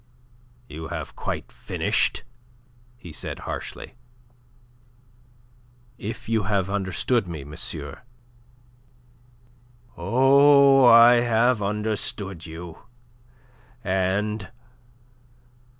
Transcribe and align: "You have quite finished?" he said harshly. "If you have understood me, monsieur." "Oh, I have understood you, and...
"You 0.67 0.87
have 0.87 1.15
quite 1.15 1.51
finished?" 1.51 2.23
he 2.97 3.11
said 3.11 3.37
harshly. 3.41 3.93
"If 5.99 6.27
you 6.27 6.41
have 6.45 6.71
understood 6.71 7.27
me, 7.27 7.43
monsieur." 7.43 7.99
"Oh, 9.95 10.85
I 10.85 11.17
have 11.21 11.61
understood 11.61 12.47
you, 12.47 12.79
and... 13.83 14.49